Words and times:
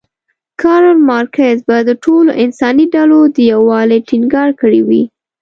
کارل 0.61 0.97
مارکس 1.09 1.59
به 1.67 1.77
د 1.89 1.91
ټولو 2.03 2.31
انساني 2.43 2.85
ډلو 2.95 3.19
د 3.35 3.37
یووالي 3.51 3.99
ټینګار 4.09 4.49
کړی 4.61 4.81
وی. 4.87 5.03